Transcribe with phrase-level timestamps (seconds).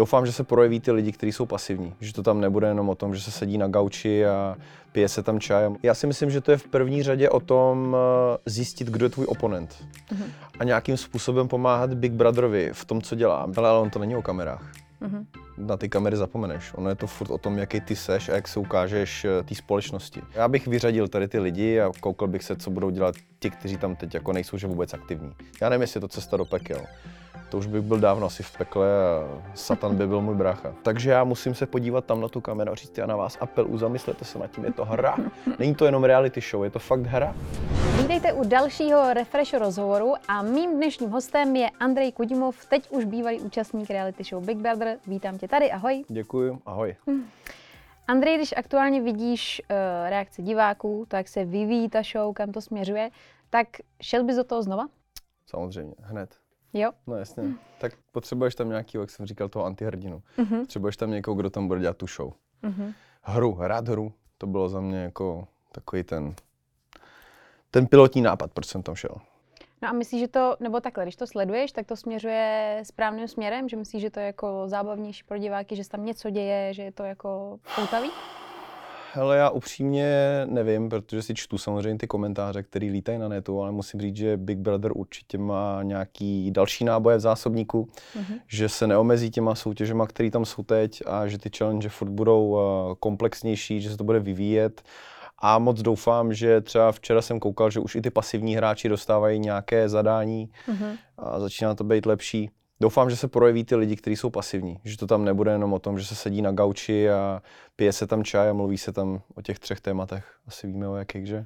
[0.00, 2.94] Doufám, že se projeví ty lidi, kteří jsou pasivní, že to tam nebude jenom o
[2.94, 4.56] tom, že se sedí na gauči a
[4.92, 5.70] pije se tam čaj.
[5.82, 9.10] Já si myslím, že to je v první řadě o tom eh, zjistit, kdo je
[9.10, 10.30] tvůj oponent mm-hmm.
[10.58, 13.48] a nějakým způsobem pomáhat Big Brotherovi v tom, co dělá.
[13.56, 14.72] Ale, ale on to není o kamerách.
[15.02, 15.24] Mm-hmm.
[15.58, 16.72] Na ty kamery zapomeneš.
[16.74, 19.54] Ono je to furt o tom, jaký ty seš a jak se ukážeš eh, té
[19.54, 20.22] společnosti.
[20.34, 23.76] Já bych vyřadil tady ty lidi a koukal bych se, co budou dělat ti, kteří
[23.76, 25.32] tam teď jako nejsou že vůbec aktivní.
[25.60, 26.80] Já nevím, jestli je to cesta do pekel
[27.50, 30.74] to už bych byl dávno asi v pekle a Satan by byl můj brácha.
[30.82, 33.78] Takže já musím se podívat tam na tu kameru a říct, já na vás apel,
[33.78, 35.16] zamyslete se nad tím, je to hra.
[35.58, 37.34] Není to jenom reality show, je to fakt hra.
[37.96, 43.40] Vítejte u dalšího Refresh rozhovoru a mým dnešním hostem je Andrej Kudimov, teď už bývalý
[43.40, 44.96] účastník reality show Big Brother.
[45.06, 46.04] Vítám tě tady, ahoj.
[46.08, 46.96] Děkuji, ahoj.
[47.10, 47.24] Hm.
[48.08, 49.76] Andrej, když aktuálně vidíš uh,
[50.10, 53.10] reakce diváků, to jak se vyvíjí ta show, kam to směřuje,
[53.50, 53.66] tak
[54.02, 54.86] šel bys do toho znova?
[55.46, 56.39] Samozřejmě, hned.
[56.72, 56.90] Jo.
[57.06, 57.44] No jasně.
[57.80, 60.22] Tak potřebuješ tam nějaký, jak jsem říkal, toho antihrdinu.
[60.38, 60.60] Mm-hmm.
[60.60, 62.32] Potřebuješ tam někoho, kdo tam bude dělat tu show.
[62.62, 62.94] Mm-hmm.
[63.22, 66.34] Hru, hrát hru, to bylo za mě jako takový ten,
[67.70, 69.14] ten pilotní nápad, proč jsem tam šel.
[69.82, 73.68] No a myslíš, že to, nebo takhle, když to sleduješ, tak to směřuje správným směrem?
[73.68, 76.82] Že myslíš, že to je jako zábavnější pro diváky, že se tam něco děje, že
[76.82, 78.10] je to jako poutavý?
[79.12, 83.72] Hele, já upřímně nevím, protože si čtu samozřejmě ty komentáře, které lítají na netu, ale
[83.72, 88.40] musím říct, že Big Brother určitě má nějaký další náboje v zásobníku, mm-hmm.
[88.46, 92.46] že se neomezí těma soutěžema, které tam jsou teď a že ty challenge furt budou
[92.48, 92.58] uh,
[93.00, 94.82] komplexnější, že se to bude vyvíjet.
[95.38, 99.38] A moc doufám, že třeba včera jsem koukal, že už i ty pasivní hráči dostávají
[99.38, 100.96] nějaké zadání mm-hmm.
[101.18, 104.78] a začíná to být lepší doufám, že se projeví ty lidi, kteří jsou pasivní.
[104.84, 107.42] Že to tam nebude jenom o tom, že se sedí na gauči a
[107.76, 110.24] pije se tam čaj a mluví se tam o těch třech tématech.
[110.46, 111.44] Asi víme o jakých, že?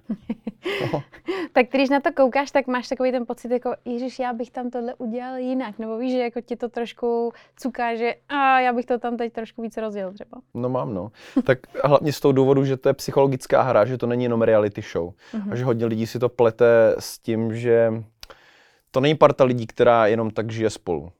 [1.53, 4.71] tak když na to koukáš, tak máš takový ten pocit, jako Ježíš, já bych tam
[4.71, 5.79] tohle udělal jinak.
[5.79, 9.33] Nebo víš, že jako ti to trošku cuká, že a já bych to tam teď
[9.33, 10.41] trošku více rozdělil třeba.
[10.55, 11.13] No mám, no.
[11.45, 14.83] tak hlavně z toho důvodu, že to je psychologická hra, že to není jenom reality
[14.93, 15.13] show.
[15.35, 15.53] Uh-huh.
[15.53, 17.93] A že hodně lidí si to plete s tím, že
[18.91, 21.13] to není parta lidí, která jenom tak žije spolu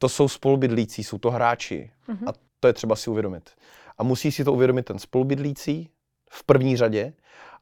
[0.00, 1.90] to jsou spolubydlící, jsou to hráči.
[2.08, 2.28] Mm-hmm.
[2.28, 3.50] A to je třeba si uvědomit.
[3.98, 5.90] A musí si to uvědomit ten spolubydlící
[6.30, 7.12] v první řadě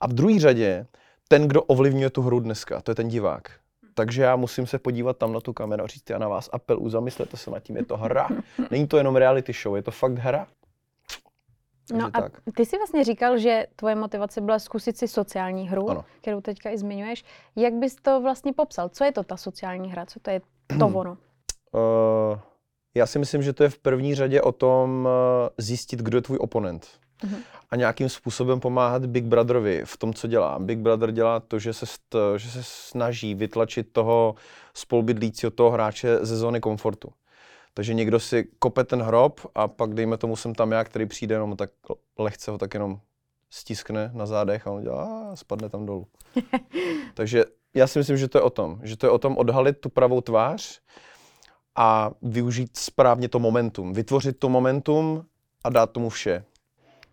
[0.00, 0.86] a v druhé řadě
[1.28, 3.50] ten, kdo ovlivňuje tu hru dneska, to je ten divák.
[3.94, 6.90] Takže já musím se podívat tam na tu kameru a říct, já na vás apel,
[6.90, 8.28] zamyslete se nad tím, je to hra.
[8.70, 10.46] Není to jenom reality show, je to fakt hra.
[11.92, 12.32] No a tak.
[12.54, 16.04] ty jsi vlastně říkal, že tvoje motivace byla zkusit si sociální hru, ano.
[16.20, 17.24] kterou teďka i zmiňuješ.
[17.56, 18.88] Jak bys to vlastně popsal?
[18.88, 20.06] Co je to ta sociální hra?
[20.06, 20.40] Co to je
[20.78, 21.16] to ono?
[21.72, 22.38] Uh,
[22.94, 26.22] já si myslím, že to je v první řadě o tom uh, zjistit, kdo je
[26.22, 26.86] tvůj oponent.
[27.24, 27.36] Uh-huh.
[27.70, 30.58] A nějakým způsobem pomáhat Big Brotherovi v tom, co dělá.
[30.58, 34.34] Big Brother dělá to, že se, st, že se snaží vytlačit toho
[34.74, 37.12] spolubydlícího, toho hráče ze zóny komfortu.
[37.74, 41.34] Takže někdo si kope ten hrob a pak dejme tomu jsem tam já, který přijde
[41.34, 41.70] jenom tak
[42.18, 43.00] lehce ho tak jenom
[43.50, 46.06] stiskne na zádech a on dělá a spadne tam dolů.
[47.14, 48.80] Takže já si myslím, že to je o tom.
[48.82, 50.80] Že to je o tom odhalit tu pravou tvář,
[51.80, 53.92] a využít správně to momentum.
[53.92, 55.26] Vytvořit to momentum
[55.64, 56.44] a dát tomu vše.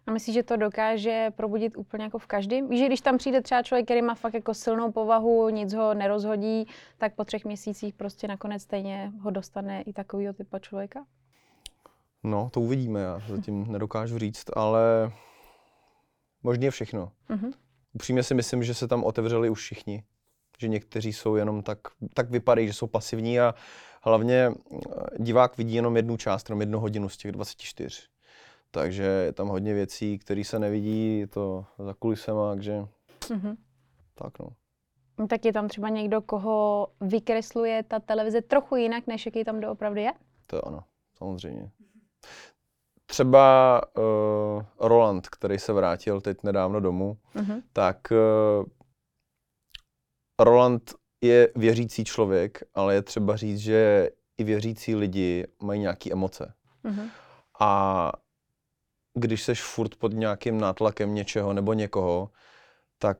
[0.07, 2.69] A myslíš, že to dokáže probudit úplně jako v každém?
[2.69, 5.93] Víš, že když tam přijde třeba člověk, který má fakt jako silnou povahu, nic ho
[5.93, 6.67] nerozhodí,
[6.97, 11.05] tak po třech měsících prostě nakonec stejně ho dostane i takovýho typa člověka?
[12.23, 15.11] No, to uvidíme, já zatím nedokážu říct, ale
[16.43, 17.11] možně všechno.
[17.29, 17.53] Uh-huh.
[17.93, 20.03] Upřímně si myslím, že se tam otevřeli už všichni.
[20.59, 21.79] Že někteří jsou jenom tak,
[22.13, 23.53] tak vypadají, že jsou pasivní a
[24.05, 24.79] hlavně eh,
[25.19, 28.01] divák vidí jenom jednu část, jenom jednu hodinu z těch 24.
[28.71, 32.87] Takže je tam hodně věcí, které se nevidí, je to za kulisema, takže
[33.19, 33.55] mm-hmm.
[34.15, 34.47] tak no.
[35.19, 35.27] no.
[35.27, 40.01] Tak je tam třeba někdo, koho vykresluje ta televize trochu jinak, než jaký tam doopravdy
[40.01, 40.13] je?
[40.47, 40.83] To ano,
[41.17, 41.71] samozřejmě.
[43.05, 47.61] Třeba uh, Roland, který se vrátil teď nedávno domů, mm-hmm.
[47.73, 48.65] tak uh,
[50.39, 50.93] Roland
[51.25, 56.53] je věřící člověk, ale je třeba říct, že i věřící lidi mají nějaké emoce.
[56.85, 57.09] Mm-hmm.
[57.59, 58.11] A
[59.13, 62.29] když seš furt pod nějakým nátlakem něčeho nebo někoho,
[62.97, 63.17] tak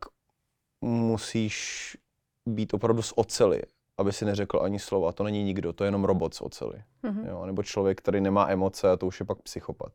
[0.81, 1.97] musíš
[2.45, 3.61] být opravdu z ocely,
[3.97, 5.11] aby si neřekl ani slova.
[5.11, 6.83] To není nikdo, to je jenom robot z ocely.
[7.03, 7.27] Mm-hmm.
[7.27, 7.45] Jo?
[7.45, 9.91] Nebo člověk, který nemá emoce a to už je pak psychopat.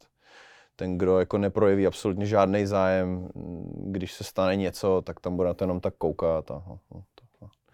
[0.76, 3.28] Ten, kdo jako neprojeví absolutně žádný zájem,
[3.74, 6.50] když se stane něco, tak tam bude na to jenom tak koukat.
[6.50, 6.78] A, a,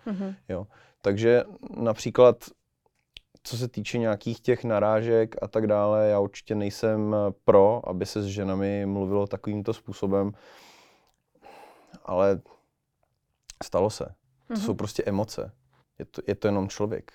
[0.07, 0.35] Mm-hmm.
[0.49, 0.67] Jo.
[1.03, 1.45] Takže
[1.77, 2.45] například,
[3.43, 8.23] co se týče nějakých těch narážek a tak dále, já určitě nejsem pro, aby se
[8.23, 10.33] s ženami mluvilo takovýmto způsobem,
[12.05, 12.41] ale
[13.65, 14.15] stalo se.
[14.49, 14.65] To mm-hmm.
[14.65, 15.53] jsou prostě emoce.
[15.99, 17.13] Je to, je to jenom člověk.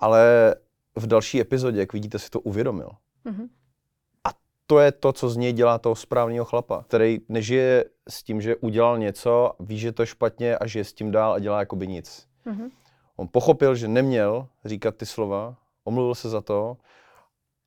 [0.00, 0.54] Ale
[0.96, 2.90] v další epizodě, jak vidíte, si to uvědomil.
[3.26, 3.48] Mm-hmm.
[4.66, 8.56] To je to, co z něj dělá toho správného chlapa, který nežije s tím, že
[8.56, 11.88] udělal něco, ví, že to je špatně a žije s tím dál a dělá jakoby
[11.88, 12.28] nic.
[12.46, 12.70] Mm-hmm.
[13.16, 16.76] On pochopil, že neměl říkat ty slova, omluvil se za to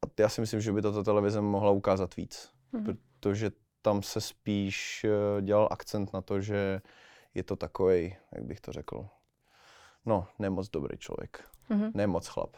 [0.06, 2.50] a já si myslím, že by to ta televize mohla ukázat víc.
[2.74, 2.98] Mm-hmm.
[3.20, 3.52] Protože
[3.82, 6.82] tam se spíš eh, dělal akcent na to, že
[7.34, 9.08] je to takový, jak bych to řekl,
[10.06, 11.44] no, nemoc dobrý člověk.
[11.70, 11.92] Mm-hmm.
[11.94, 12.56] Nemoc chlap.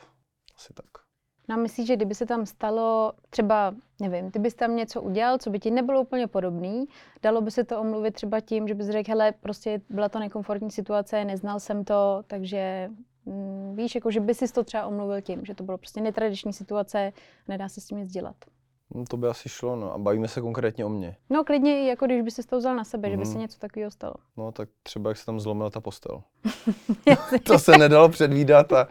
[0.55, 1.08] Asi tak.
[1.49, 5.37] No a myslíš, že kdyby se tam stalo třeba, nevím, ty bys tam něco udělal,
[5.37, 6.85] co by ti nebylo úplně podobný,
[7.21, 10.71] dalo by se to omluvit třeba tím, že bys řekl, hele, prostě byla to nekomfortní
[10.71, 12.89] situace, neznal jsem to, takže
[13.25, 16.53] mm, víš, jako že by si to třeba omluvil tím, že to bylo prostě netradiční
[16.53, 17.13] situace,
[17.47, 18.35] nedá se s tím nic dělat.
[18.95, 19.93] No, to by asi šlo, no.
[19.93, 21.15] A bavíme se konkrétně o mně.
[21.29, 23.11] No klidně, jako když by se to vzal na sebe, mm.
[23.11, 23.41] že by se mhm.
[23.41, 24.13] něco takového stalo.
[24.37, 26.21] No tak třeba jak se tam zlomila ta postel.
[27.43, 28.87] to se nedalo předvídat a,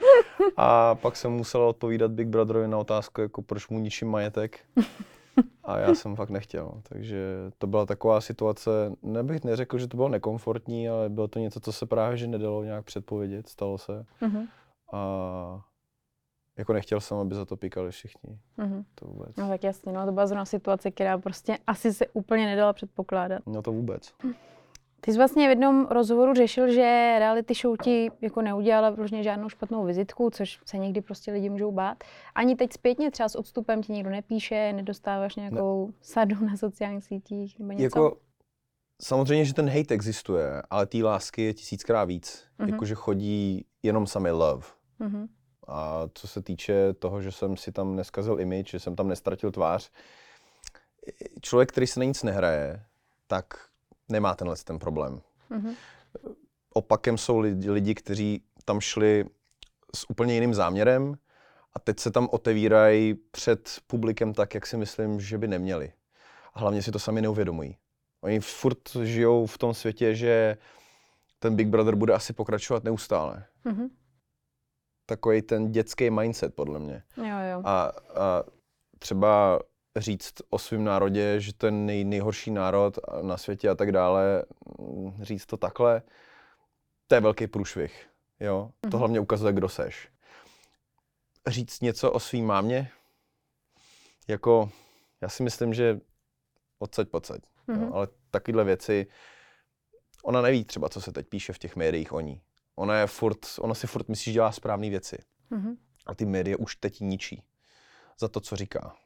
[0.57, 4.61] a pak jsem musel odpovídat Big Brotherovi na otázku, jako proč mu ničím majetek.
[5.65, 6.83] A já jsem fakt nechtěl.
[6.89, 7.19] Takže
[7.59, 8.71] to byla taková situace,
[9.03, 12.65] nebych neřekl, že to bylo nekomfortní, ale bylo to něco, co se právě že nedalo
[12.65, 14.07] nějak předpovědět, stalo se.
[14.23, 14.49] Mm-hmm.
[14.93, 15.63] A
[16.59, 18.39] jako nechtěl jsem, aby za to píkali všichni.
[18.59, 18.85] Mm-hmm.
[18.95, 19.37] To vůbec.
[19.37, 23.43] No tak jasně, no to byla zrovna situace, která prostě asi se úplně nedala předpokládat.
[23.47, 24.13] No to vůbec.
[25.01, 29.49] Ty jsi vlastně v jednom rozhovoru řešil, že reality show ti jako neudělala vlastně žádnou
[29.49, 32.05] špatnou vizitku, což se někdy prostě lidi můžou bát.
[32.35, 35.93] Ani teď zpětně třeba s odstupem ti někdo nepíše, nedostáváš nějakou ne.
[36.01, 37.83] sadu na sociálních sítích nebo něco?
[37.83, 38.17] Jako,
[39.03, 42.47] samozřejmě, že ten hate existuje, ale té lásky je tisíckrát víc.
[42.59, 42.73] Mm-hmm.
[42.73, 44.67] Jakože chodí jenom samý love.
[45.01, 45.29] Mm-hmm.
[45.69, 49.51] A co se týče toho, že jsem si tam neskazil image, že jsem tam nestratil
[49.51, 49.91] tvář,
[51.43, 52.85] člověk, který se na nic nehraje,
[53.27, 53.69] tak
[54.09, 55.21] nemá tenhle ten problém.
[55.51, 55.75] Mm-hmm.
[56.75, 59.25] Opakem jsou lidi, lidi, kteří tam šli
[59.95, 61.15] s úplně jiným záměrem
[61.73, 65.93] a teď se tam otevírají před publikem tak, jak si myslím, že by neměli.
[66.55, 67.77] A hlavně si to sami neuvědomují.
[68.21, 70.57] Oni furt žijou v tom světě, že
[71.39, 73.45] ten Big Brother bude asi pokračovat neustále.
[73.65, 73.89] Mm-hmm
[75.09, 77.03] takový ten dětský mindset, podle mě.
[77.17, 77.63] Jo, jo.
[77.65, 77.93] A, a
[78.99, 79.61] třeba
[79.97, 84.45] říct o svém národě, že to je nej, nejhorší národ na světě a tak dále,
[85.21, 86.03] říct to takhle,
[87.07, 88.07] to je velký průšvih.
[88.41, 88.67] Jo?
[88.67, 88.91] Mm-hmm.
[88.91, 88.99] To mhm.
[88.99, 90.09] hlavně ukazuje, kdo seš.
[91.47, 92.91] Říct něco o svým mámě,
[94.29, 94.71] jako,
[95.21, 96.01] já si myslím, že
[96.79, 97.41] odsaď pocať.
[97.41, 97.75] Mm-hmm.
[97.75, 97.81] Jo?
[97.81, 97.93] Mhm.
[97.93, 99.07] Ale takovéhle věci,
[100.25, 102.43] ona neví třeba, co se teď píše v těch médiích o ní.
[102.79, 105.19] Ona, je furt, ona si furt myslí, že dělá správné věci.
[105.51, 105.77] Mm-hmm.
[106.07, 107.43] A ty média už teď ničí.
[108.21, 108.97] Za to, co říká.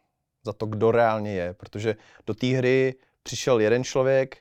[0.44, 1.54] Za to, kdo reálně je.
[1.54, 1.96] Protože
[2.26, 4.36] do té hry přišel jeden člověk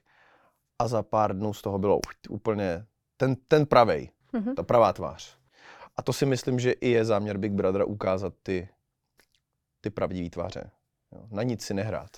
[0.79, 1.99] a za pár dnů z toho bylo
[2.29, 2.85] úplně
[3.17, 4.09] ten, ten pravej.
[4.33, 4.53] Mm-hmm.
[4.53, 5.37] Ta pravá tvář.
[5.95, 8.69] A to si myslím, že i je záměr Big Brothera ukázat ty,
[9.81, 10.71] ty pravdivé tváře.
[11.11, 11.27] Jo.
[11.31, 12.09] Na nic si nehrát.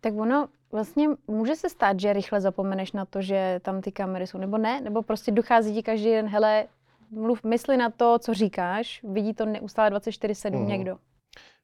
[0.00, 4.26] Tak ono vlastně může se stát, že rychle zapomeneš na to, že tam ty kamery
[4.26, 4.80] jsou, nebo ne?
[4.80, 6.66] Nebo prostě dochází ti každý den, hele,
[7.10, 10.66] mluv, mysli na to, co říkáš, vidí to neustále 24-7 mm.
[10.66, 10.98] někdo.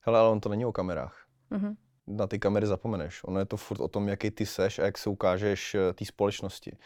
[0.00, 1.26] Hele, ale on to není o kamerách.
[1.50, 1.76] Mm-hmm.
[2.06, 3.25] Na ty kamery zapomeneš.
[3.25, 6.05] Ono je to furt o tom, jaký ty seš a jak se ukážeš eh, té
[6.05, 6.76] společnosti.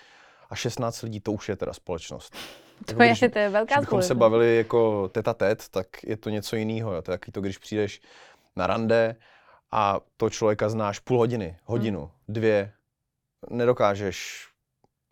[0.51, 2.37] A 16 lidí, to už je teda společnost.
[2.87, 5.87] To, jako je, když, to je velká Když bychom se bavili jako teta tet, tak
[6.05, 6.91] je to něco jiného.
[6.91, 8.01] To je taky to, když přijdeš
[8.57, 9.17] na rande
[9.73, 12.11] a to člověka znáš půl hodiny, hodinu, hmm.
[12.33, 12.73] Dvě,
[13.51, 14.49] nedokážeš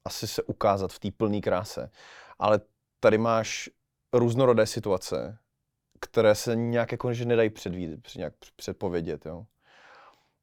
[0.05, 1.91] asi se ukázat v té plné kráse.
[2.39, 2.61] Ale
[3.01, 3.71] tady máš
[4.13, 5.39] různorodé situace,
[6.01, 9.47] které se nějak jako že nedají předvídat, nějak předpovědět, jo.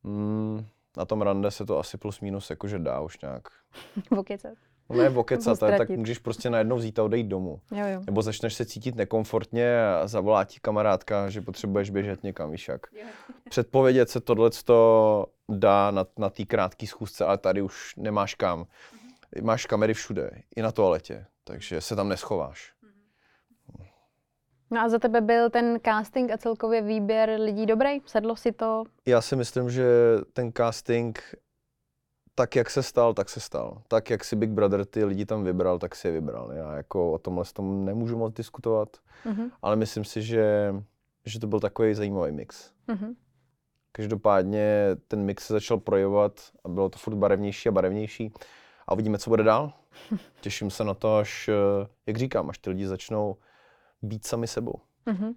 [0.04, 0.68] Mm,
[0.98, 3.48] na tom rande se to asi plus minus jakože dá už nějak.
[4.12, 4.58] Vokecat.
[4.90, 7.60] No ne vokecat, ale tak můžeš prostě najednou vzít a odejít domů.
[7.72, 8.02] Jo, jo.
[8.06, 12.82] Nebo začneš se cítit nekomfortně a zavolá ti kamarádka, že potřebuješ běžet někam, víš jak.
[12.94, 13.08] Jo.
[13.50, 14.50] Předpovědět se tohle
[15.50, 18.64] dá na, na té krátké schůzce, ale tady už nemáš kam.
[18.64, 19.44] Mm-hmm.
[19.44, 22.74] Máš kamery všude, i na toaletě, takže se tam neschováš.
[22.84, 23.86] Mm-hmm.
[24.72, 28.02] No a za tebe byl ten casting a celkově výběr lidí dobrý?
[28.06, 28.84] Sedlo si to?
[29.06, 29.86] Já si myslím, že
[30.34, 31.36] ten casting
[32.36, 33.82] tak, jak se stal, tak se stal.
[33.88, 36.52] Tak, jak si Big Brother ty lidi tam vybral, tak si je vybral.
[36.52, 39.52] Já jako o tomhle tom nemůžu moc diskutovat, mm-hmm.
[39.62, 40.76] ale myslím si, že,
[41.26, 42.72] že to byl takový zajímavý mix.
[42.88, 43.16] Mm-hmm.
[43.92, 48.34] Každopádně ten mix se začal projevovat a bylo to furt barevnější a barevnější.
[48.88, 49.74] A uvidíme, co bude dál.
[50.42, 53.38] Těším se na to, až, eh, jak říkám, až ty lidi začnou
[54.02, 54.80] být sami sebou.
[55.08, 55.36] Mm-hmm.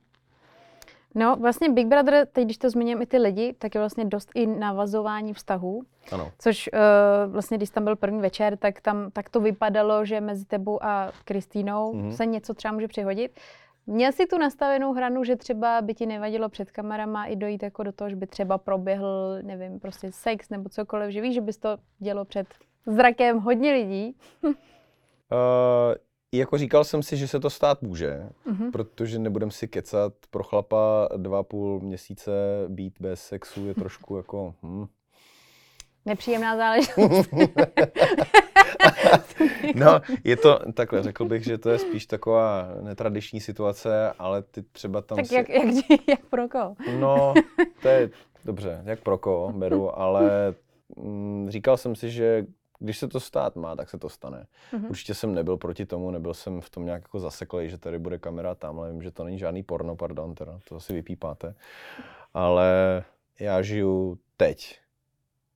[1.14, 4.30] No, vlastně Big Brother, teď když to zmíním i ty lidi, tak je vlastně dost
[4.34, 5.82] i navazování vztahů.
[6.12, 6.32] Ano.
[6.38, 10.44] Což uh, vlastně, když tam byl první večer, tak tam tak to vypadalo, že mezi
[10.44, 12.10] tebou a Kristýnou mm-hmm.
[12.10, 13.40] se něco třeba může přihodit.
[13.86, 17.82] Měl jsi tu nastavenou hranu, že třeba by ti nevadilo před kamerama i dojít jako
[17.82, 21.58] do toho, že by třeba proběhl, nevím, prostě sex nebo cokoliv, že víš, že bys
[21.58, 22.46] to dělo před
[22.86, 24.16] zrakem hodně lidí?
[24.42, 24.52] uh,
[26.32, 28.70] jako říkal jsem si, že se to stát může, uh-huh.
[28.70, 32.30] protože nebudem si kecat, pro chlapa dva půl měsíce
[32.68, 34.54] být bez sexu je trošku jako...
[34.62, 34.86] Hm.
[36.06, 37.28] Nepříjemná záležitost.
[39.74, 44.62] no, je to takhle, řekl bych, že to je spíš taková netradiční situace, ale ty
[44.62, 45.34] třeba tam Tak si...
[45.34, 45.66] jak, jak,
[46.08, 46.76] jak pro koho?
[46.98, 47.34] No,
[47.82, 48.10] to je
[48.44, 50.54] dobře, jak pro koho beru, ale
[50.96, 52.46] mm, říkal jsem si, že
[52.78, 54.46] když se to stát má, tak se to stane.
[54.72, 54.88] Mm-hmm.
[54.88, 58.18] Určitě jsem nebyl proti tomu, nebyl jsem v tom nějak jako zaseklej, že tady bude
[58.18, 61.54] kamera tamhle, vím, že to není žádný porno, pardon, teda, to asi vypípáte.
[62.34, 63.04] Ale
[63.40, 64.78] já žiju teď.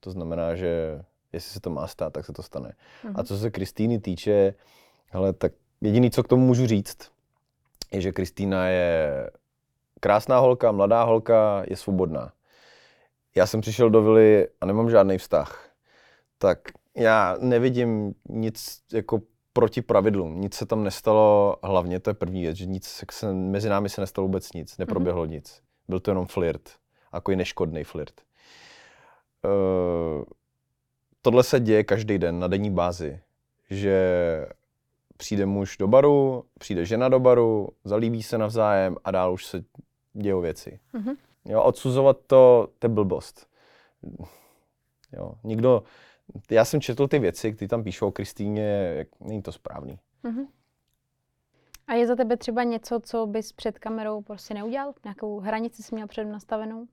[0.00, 1.02] To znamená, že
[1.32, 2.68] jestli se to má stát, tak se to stane.
[2.68, 3.08] Mm-hmm.
[3.08, 3.24] A mhm.
[3.24, 4.54] co se Kristýny týče,
[5.06, 7.10] hele, tak jediný, co k tomu můžu říct,
[7.92, 9.30] je, že Kristýna je
[10.00, 12.32] krásná holka, mladá holka, je svobodná.
[13.34, 15.68] Já jsem přišel do vily a nemám žádný vztah.
[16.38, 16.58] Tak
[16.96, 19.20] já nevidím nic jako
[19.52, 20.40] proti pravidlům.
[20.40, 24.00] Nic se tam nestalo, hlavně to je první věc, že nic se, mezi námi se
[24.00, 25.30] nestalo vůbec nic, neproběhlo mm-hmm.
[25.30, 25.62] nic.
[25.88, 26.70] Byl to jenom flirt,
[27.14, 28.20] jako i neškodný flirt.
[29.44, 30.24] Uh,
[31.22, 33.20] tohle se děje každý den na denní bázi,
[33.70, 34.46] že
[35.16, 39.64] přijde muž do baru, přijde žena do baru, zalíbí se navzájem a dál už se
[40.12, 40.80] dějou věci.
[40.94, 41.16] Mm-hmm.
[41.44, 43.46] Jo, odsuzovat to, to je blbost.
[45.12, 45.82] Jo, nikdo,
[46.50, 49.98] já jsem četl ty věci, které tam píšou o Kristýně, jak, není to správný.
[50.24, 50.46] Mm-hmm.
[51.86, 54.94] A je za tebe třeba něco, co bys před kamerou prostě neudělal?
[55.04, 56.86] Nějakou hranici jsi měl před nastavenou?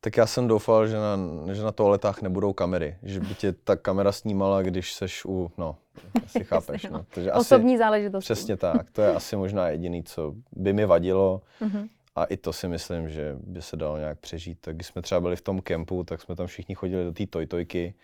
[0.00, 1.18] Tak já jsem doufal, že na,
[1.52, 5.76] že na toaletách nebudou kamery, že by tě ta kamera snímala, když seš u, no,
[6.24, 6.84] asi chápeš.
[6.84, 7.06] no.
[7.14, 8.24] Takže Osobní asi, záležitost.
[8.24, 11.42] Přesně tak, to je asi možná jediný, co by mi vadilo.
[11.60, 11.88] Mm-hmm.
[12.16, 14.58] A i to si myslím, že by se dalo nějak přežít.
[14.60, 17.26] Tak když jsme třeba byli v tom kempu, tak jsme tam všichni chodili do té
[17.26, 17.94] tojtojky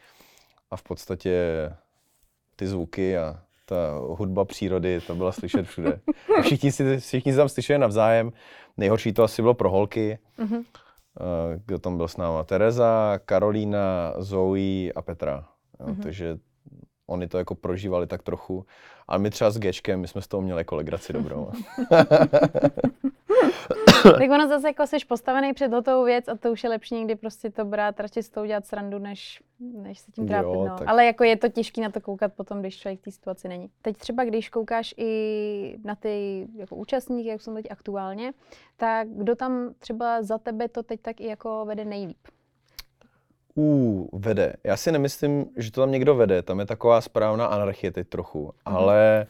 [0.71, 1.33] a v podstatě
[2.57, 6.01] ty zvuky a ta hudba přírody, to byla slyšet všude.
[6.39, 8.33] A všichni, si, všichni si tam slyšeli navzájem.
[8.77, 10.19] Nejhorší to asi bylo pro holky.
[10.39, 10.65] Mm-hmm
[11.67, 12.45] kdo tam byl s náma.
[12.45, 15.49] Tereza, Karolína, Zoe a Petra.
[15.81, 16.03] Jo, mm-hmm.
[16.03, 16.39] Takže
[17.07, 18.67] oni to jako prožívali tak trochu.
[19.09, 21.51] Ale my třeba s Gečkem, my jsme z toho měli jako legraci dobrou.
[24.19, 27.17] tak ono zase jako jsi postavený před hotovou věc a to už je lepší někdy
[27.17, 30.53] prostě to brát, radši s tou dělat srandu, než, než se tím trápit.
[30.55, 30.77] No.
[30.79, 30.89] Tak...
[30.89, 33.71] Ale jako je to těžké na to koukat potom, když člověk v té situaci není.
[33.83, 38.33] Teď třeba, když koukáš i na ty jako účastníky, jak jsou teď aktuálně,
[38.77, 42.19] tak kdo tam třeba za tebe to teď tak i jako vede nejlíp?
[43.55, 44.53] Uh, vede.
[44.65, 46.43] Já si nemyslím, že to tam někdo vede.
[46.43, 48.47] Tam je taková správná anarchie teď trochu.
[48.47, 48.77] Mm-hmm.
[48.77, 49.27] Ale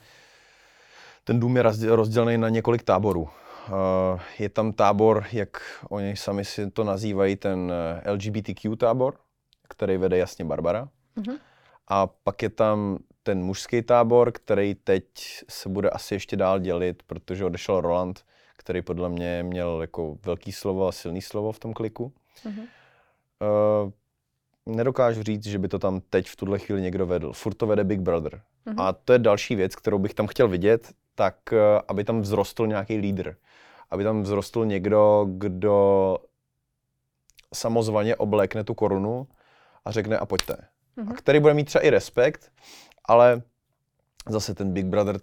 [1.24, 3.28] ten dům je rozdělený na několik táborů.
[3.68, 7.72] Uh, je tam tábor, jak oni sami si to nazývají, ten
[8.04, 9.14] eh, LGBTQ tábor,
[9.68, 10.88] který vede jasně Barbara.
[11.16, 11.38] Mm-hmm.
[11.88, 15.04] A pak je tam ten mužský tábor, který teď
[15.48, 18.24] se bude asi ještě dál dělit, protože odešel Roland,
[18.56, 22.12] který podle mě měl jako velký slovo a silný slovo v tom kliku.
[22.44, 22.66] Mm-hmm.
[23.84, 23.90] Uh,
[24.76, 27.32] nedokážu říct, že by to tam teď v tuhle chvíli někdo vedl.
[27.32, 28.40] Furt to vede Big Brother.
[28.66, 28.82] Mm-hmm.
[28.82, 32.66] A to je další věc, kterou bych tam chtěl vidět, tak eh, aby tam vzrostl
[32.66, 33.36] nějaký lídr.
[33.90, 36.18] Aby tam vzrostl někdo, kdo
[37.54, 39.26] samozvaně oblékne tu korunu
[39.84, 40.56] a řekne a pojďte.
[40.96, 41.10] Mm-hmm.
[41.10, 42.52] A který bude mít třeba i respekt,
[43.04, 43.42] ale
[44.28, 45.20] zase ten Big Brother,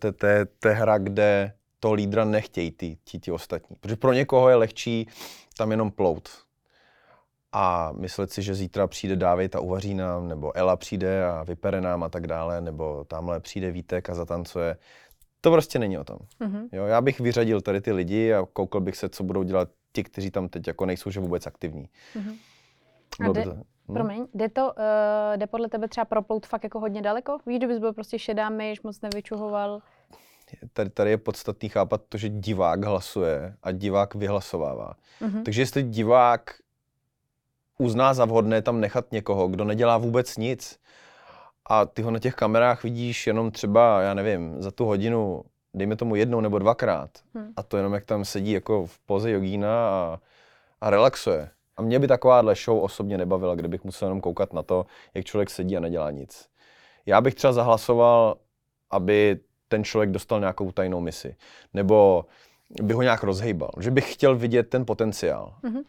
[0.59, 3.75] to je hra, kde toho lídra nechtějí ty, ti, ti ostatní.
[3.79, 5.07] Protože pro někoho je lehčí
[5.57, 6.29] tam jenom plout
[7.53, 11.81] a myslet si, že zítra přijde Dávid a uvaří nám, nebo Ela přijde a vypere
[11.81, 14.77] nám a tak dále, nebo tamhle přijde Vítek a zatancuje.
[15.43, 16.17] To prostě není o tom.
[16.41, 16.69] Mm-hmm.
[16.71, 20.03] Jo, já bych vyřadil tady ty lidi a koukal bych se, co budou dělat ti,
[20.03, 21.89] kteří tam teď jako nejsou že vůbec aktivní.
[22.15, 22.35] Mm-hmm.
[23.19, 23.53] A jde, to,
[23.87, 23.93] hm?
[23.93, 27.37] promiň, jde to, uh, jde podle tebe třeba proplout fakt jako hodně daleko?
[27.45, 29.81] Víš, kdybys byl prostě šedá myš, moc nevyčuhoval?
[30.73, 34.93] Tady, tady je podstatný chápat to, že divák hlasuje a divák vyhlasovává.
[35.21, 35.43] Mm-hmm.
[35.43, 36.51] Takže jestli divák
[37.77, 40.79] uzná za vhodné tam nechat někoho, kdo nedělá vůbec nic
[41.65, 45.43] a ty ho na těch kamerách vidíš jenom třeba, já nevím, za tu hodinu,
[45.73, 47.53] dejme tomu jednou nebo dvakrát hmm.
[47.55, 50.19] a to jenom jak tam sedí jako v poze jogína a,
[50.81, 51.49] a relaxuje.
[51.77, 55.49] A mě by takováhle show osobně nebavila, kdybych musel jenom koukat na to, jak člověk
[55.49, 56.49] sedí a nedělá nic.
[57.05, 58.37] Já bych třeba zahlasoval,
[58.91, 61.35] aby ten člověk dostal nějakou tajnou misi.
[61.73, 62.25] Nebo
[62.81, 63.71] by ho nějak rozhejbal.
[63.79, 65.53] Že bych chtěl vidět ten potenciál.
[65.63, 65.83] Mm-hmm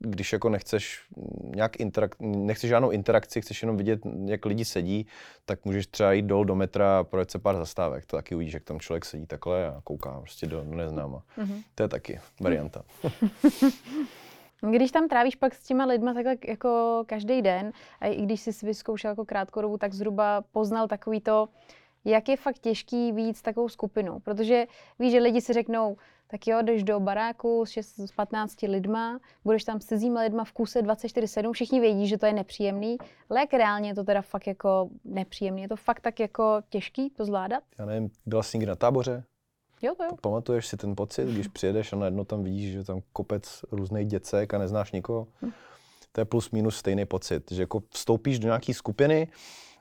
[0.00, 1.00] když jako nechceš
[1.54, 5.06] nějak interak- nechceš žádnou interakci, chceš jenom vidět, jak lidi sedí,
[5.44, 8.06] tak můžeš třeba jít dolů do metra a projet se pár zastávek.
[8.06, 11.22] To taky uvidíš, jak tam člověk sedí takhle a kouká prostě do neznáma.
[11.38, 11.62] Mm-hmm.
[11.74, 12.82] To je taky varianta.
[14.70, 18.66] Když tam trávíš pak s těma lidma takhle jako každý den, a i když jsi
[18.66, 21.48] vyzkoušel jako krátkou dobu, tak zhruba poznal takový to,
[22.04, 24.20] jak je fakt těžký víc takovou skupinou.
[24.20, 24.66] Protože
[24.98, 25.96] víš, že lidi si řeknou,
[26.30, 30.44] tak jo, jdeš do baráku s, 6, s 15 lidma, budeš tam s cizíma lidma
[30.44, 32.98] v kuse 24-7, všichni vědí, že to je nepříjemný,
[33.30, 35.62] ale jak reálně je to teda fakt jako nepříjemný?
[35.62, 37.62] Je to fakt tak jako těžký to zvládat?
[37.78, 39.24] Já nevím, byla jsi někdy na táboře?
[39.82, 40.10] Jo, to jo.
[40.20, 44.54] Pamatuješ si ten pocit, když přijedeš a najednou tam vidíš, že tam kopec různých děcek
[44.54, 45.26] a neznáš nikoho?
[45.42, 45.50] Hm.
[46.12, 49.28] To je plus minus stejný pocit, že jako vstoupíš do nějaké skupiny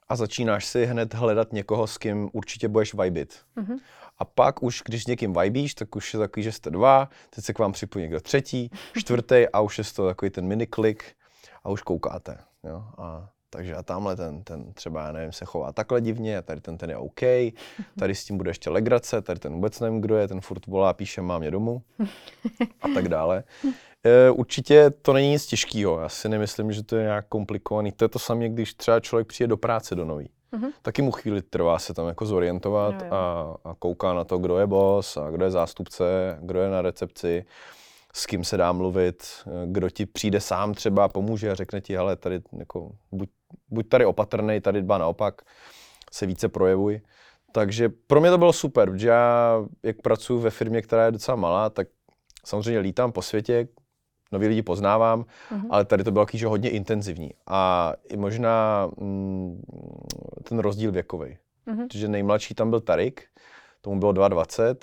[0.10, 3.40] a začínáš si hned hledat někoho, s kým určitě budeš vibit.
[3.58, 3.78] Mm-hmm.
[4.18, 7.46] A pak už, když s někým vibíš, tak už je takový, že jste dva, teď
[7.46, 11.04] se k vám připojí někdo třetí, čtvrtý a už je to takový ten mini klik
[11.64, 12.38] a už koukáte.
[12.64, 12.84] Jo?
[12.98, 16.62] A takže a tamhle ten, ten třeba, já nevím, se chová takhle divně, a tady
[16.62, 17.22] ten, ten je OK,
[18.00, 20.94] tady s tím bude ještě legrace, tady ten vůbec nevím, kdo je, ten furt volá,
[20.94, 21.82] píše, mám je domů
[22.82, 23.44] a tak dále.
[24.06, 27.92] E, určitě to není nic těžkého, já si nemyslím, že to je nějak komplikovaný.
[27.92, 30.30] To je to samé, když třeba člověk přijde do práce do nový.
[30.54, 30.72] Mm-hmm.
[30.82, 33.08] Taky mu chvíli trvá se tam jako zorientovat jo.
[33.12, 36.82] A, a kouká na to, kdo je boss a kdo je zástupce, kdo je na
[36.82, 37.46] recepci
[38.14, 39.24] s kým se dá mluvit,
[39.66, 43.30] kdo ti přijde sám třeba, pomůže a řekne ti, hele, tady jako, buď,
[43.70, 45.42] buď tady opatrný, tady dba naopak,
[46.12, 47.02] se více projevuj.
[47.52, 51.36] Takže pro mě to bylo super, protože já, jak pracuji ve firmě, která je docela
[51.36, 51.88] malá, tak
[52.46, 53.68] samozřejmě lítám po světě,
[54.32, 55.68] nový lidi poznávám, uh-huh.
[55.70, 57.32] ale tady to bylo že hodně intenzivní.
[57.48, 59.62] A i možná mm,
[60.44, 61.38] ten rozdíl věkový.
[61.68, 61.88] Uh-huh.
[61.88, 63.24] Protože nejmladší tam byl Tarik,
[63.82, 64.76] tomu bylo 22,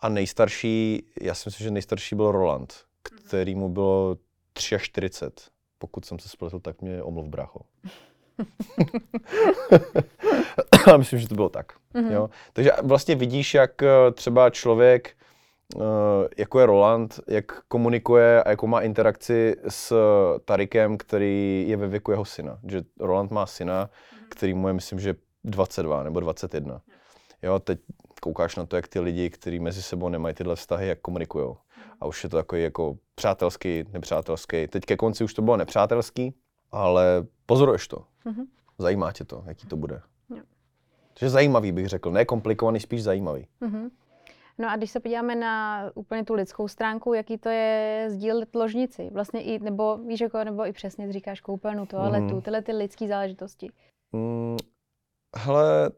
[0.00, 4.16] a nejstarší, já si myslím, že nejstarší byl Roland, který mu bylo
[4.54, 5.50] 43.
[5.78, 7.60] Pokud jsem se spletl, tak mě omluv, brácho.
[10.92, 11.72] A myslím, že to bylo tak.
[11.94, 12.12] Mm-hmm.
[12.12, 12.30] Jo?
[12.52, 15.16] Takže vlastně vidíš, jak eh, třeba člověk,
[16.36, 19.96] jako je Roland, jak komunikuje a jako má interakci s
[20.44, 22.58] Tarikem, který je ve věku jeho syna.
[22.68, 24.26] Že Roland má syna, mhm.
[24.30, 26.80] který mu je, myslím, že 22 nebo 21.
[27.42, 27.80] Jo, teď
[28.20, 31.54] koukáš na to, jak ty lidi, kteří mezi sebou nemají tyhle vztahy, jak komunikují.
[32.00, 34.68] A už je to takový jako přátelský, nepřátelský.
[34.68, 36.34] Teď ke konci už to bylo nepřátelský,
[36.72, 38.04] ale pozoruješ to.
[38.26, 38.46] Mm-hmm.
[38.78, 40.00] Zajímá tě to, jaký to bude.
[40.30, 40.42] Jo.
[41.14, 43.46] Takže zajímavý bych řekl, ne komplikovaný, spíš zajímavý.
[43.62, 43.90] Mm-hmm.
[44.62, 49.10] No a když se podíváme na úplně tu lidskou stránku, jaký to je sdílet ložnici,
[49.12, 52.42] vlastně i, nebo víš, jako, nebo i přesně říkáš koupelnu, toaletu, mm.
[52.42, 53.70] tyhle ty lidské záležitosti.
[54.12, 54.56] Mm,
[55.36, 55.90] hele,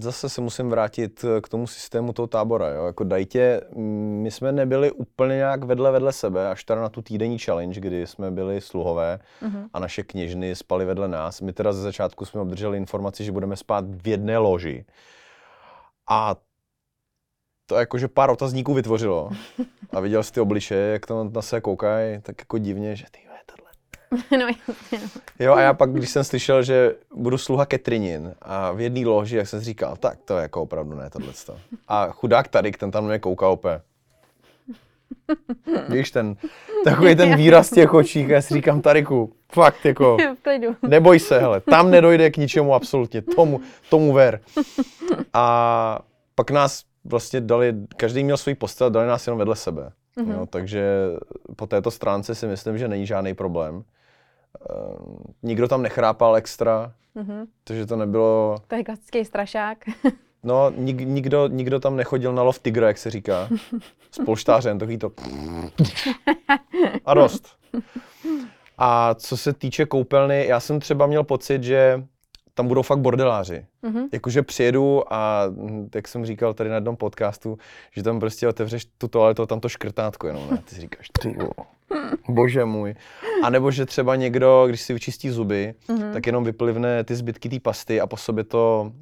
[0.00, 2.68] zase se musím vrátit eh, k tomu systému toho tábora.
[2.68, 2.86] Jo?
[2.86, 7.02] Jako dajtě, mm, my jsme nebyli úplně nějak vedle vedle sebe, až teda na tu
[7.02, 9.68] týdenní challenge, kdy jsme byli sluhové uh-huh.
[9.72, 11.40] a naše kněžny spali vedle nás.
[11.40, 14.84] My teda ze začátku jsme obdrželi informaci, že budeme spát v jedné loži.
[16.10, 16.36] A
[17.66, 19.30] to jakože pár otazníků vytvořilo.
[19.90, 23.26] A viděl jsi ty obliče, jak tam na se koukají, tak jako divně, že ty
[24.30, 25.08] no, jasně.
[25.38, 29.36] Jo, a já pak, když jsem slyšel, že budu sluha Ketrinin a v jedné loži,
[29.36, 31.32] jak jsem si říkal, tak to je jako opravdu ne tohle.
[31.88, 33.82] A chudák tady, ten tam mě kouká opět.
[35.88, 36.36] Víš, ten,
[36.84, 40.16] takový ten výraz těch očích, já si říkám, Tariku, fakt jako,
[40.82, 44.40] neboj se, hele, tam nedojde k ničemu absolutně, tomu, tomu ver.
[45.32, 45.98] A
[46.34, 49.92] pak nás vlastně dali, každý měl svůj postel, dali nás jenom vedle sebe.
[50.16, 50.32] Mm-hmm.
[50.32, 51.10] Jo, takže
[51.56, 53.74] po této stránce si myslím, že není žádný problém.
[53.76, 57.46] Uh, nikdo tam nechrápal extra, mm-hmm.
[57.64, 58.56] takže to nebylo...
[58.68, 59.78] To je klasický strašák.
[60.42, 63.48] no, nik, nikdo, nikdo tam nechodil na lov tigra, jak se říká.
[64.10, 65.12] S polštářem, takový to...
[67.04, 67.56] A dost.
[68.78, 72.04] A co se týče koupelny, já jsem třeba měl pocit, že
[72.56, 73.66] tam budou fakt bordeláři.
[73.84, 74.08] Mm-hmm.
[74.12, 77.58] Jakože přijedu a, hm, jak jsem říkal tady na jednom podcastu,
[77.90, 80.62] že tam prostě otevřeš tu toaletu a tam to škrtátko jenom, ne?
[80.64, 81.36] Ty si říkáš, ty
[82.28, 82.94] bože můj.
[83.42, 86.12] A nebo že třeba někdo, když si vyčistí zuby, mm-hmm.
[86.12, 88.92] tak jenom vyplivne ty zbytky té pasty a po sobě to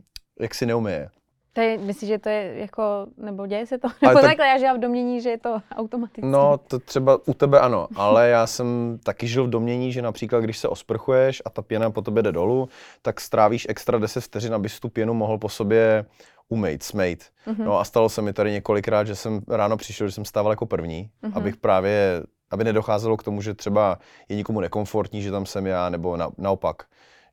[0.40, 1.08] jak si neumije.
[1.54, 3.88] To je, myslíš, že to je jako, nebo děje se to?
[4.02, 6.26] Nebo tak, takhle, já žiju v domění, že je to automaticky.
[6.26, 10.40] No, to třeba u tebe ano, ale já jsem taky žil v domění, že například,
[10.40, 12.68] když se osprchuješ a ta pěna po tobě jde dolů,
[13.02, 16.04] tak strávíš extra 10 vteřin, abys tu pěnu mohl po sobě
[16.48, 17.24] umejt, smejt.
[17.46, 17.64] Mm-hmm.
[17.64, 20.66] No a stalo se mi tady několikrát, že jsem ráno přišel, že jsem stával jako
[20.66, 21.32] první, mm-hmm.
[21.34, 25.88] abych právě, aby nedocházelo k tomu, že třeba je někomu nekomfortní, že tam jsem já,
[25.88, 26.82] nebo na, naopak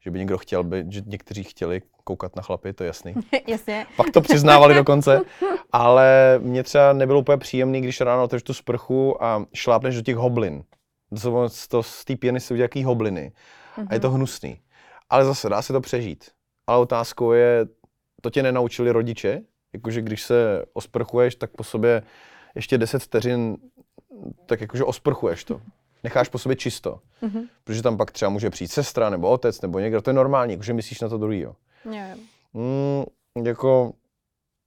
[0.04, 3.14] že by někdo chtěl, by, že někteří chtěli koukat na chlapy, to je jasný.
[3.48, 3.86] Jasně.
[3.98, 5.22] Pak to přiznávali dokonce.
[5.72, 10.16] Ale mě třeba nebylo úplně příjemný, když ráno otevřeš tu sprchu a šlápneš do těch
[10.16, 10.64] hoblin.
[11.22, 13.32] To, to z té pěny se udělá jaký hobliny.
[13.78, 13.88] Mm-hmm.
[13.90, 14.18] A je to mhm.
[14.18, 14.62] hnusný.
[15.10, 16.32] Ale zase dá se to přežít.
[16.68, 17.66] Ale otázkou je,
[18.22, 19.42] to tě nenaučili rodiče?
[19.74, 22.04] Jakože když se osprchuješ, tak po sobě
[22.56, 23.58] ještě 10 vteřin,
[24.46, 25.62] tak jakože osprchuješ to.
[26.04, 27.00] Necháš po sobě čisto.
[27.24, 27.48] Mm-hmm.
[27.64, 30.02] Protože tam pak třeba může přijít sestra, nebo otec, nebo někdo.
[30.02, 31.56] To je normální, jakože myslíš na to druhýho.
[31.92, 32.18] Yeah.
[32.54, 33.04] Mm,
[33.46, 33.94] jako,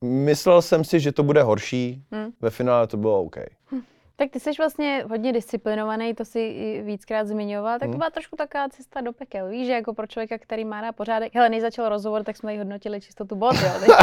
[0.05, 2.05] myslel jsem si, že to bude horší.
[2.11, 2.33] Mm.
[2.41, 3.37] Ve finále to bylo OK.
[3.73, 3.81] Hm.
[4.17, 7.99] Tak ty jsi vlastně hodně disciplinovaný, to si i víckrát zmiňoval, tak to hmm.
[7.99, 11.35] byla trošku taková cesta do pekel, víš, že jako pro člověka, který má na pořádek.
[11.35, 13.95] Hele, než začal rozhovor, tak jsme tady hodnotili čistotu bot, jo.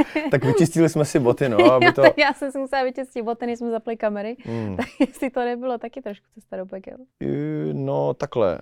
[0.30, 2.02] tak vyčistili jsme si boty, no, aby to...
[2.16, 4.76] Já jsem si musela vyčistit boty, než jsme zapli kamery, hmm.
[4.76, 6.98] tak jestli to nebylo taky trošku cesta do pekel.
[7.72, 8.58] No, takhle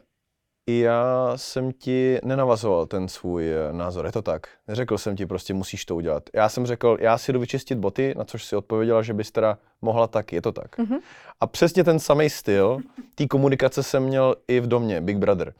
[0.79, 4.47] já jsem ti nenavazoval ten svůj eh, názor, je to tak?
[4.69, 6.23] Neřekl jsem ti prostě musíš to udělat.
[6.35, 9.59] Já jsem řekl, já si jdu vyčistit boty, na což si odpověděla, že bys teda
[9.83, 10.79] mohla taky, je to tak.
[10.79, 11.01] Mm-hmm.
[11.41, 12.79] A přesně ten samý styl
[13.15, 15.55] té komunikace jsem měl i v domě, Big Brother.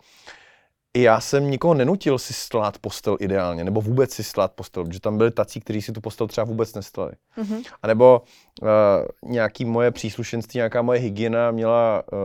[0.95, 5.01] I já jsem nikoho nenutil si stát postel ideálně, nebo vůbec si stát postel, protože
[5.01, 7.13] tam byli tací, kteří si tu postel třeba vůbec nestali.
[7.39, 7.63] Mm-hmm.
[7.83, 8.23] A nebo
[8.63, 8.69] uh,
[9.31, 12.19] nějaký moje příslušenství, nějaká moje hygiena měla uh,